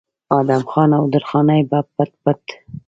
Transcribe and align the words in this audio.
ادم 0.39 0.63
خان 0.71 0.89
او 0.99 1.03
درخانۍ 1.13 1.61
به 1.69 1.79
پټ 1.95 2.11
پټ 2.23 2.43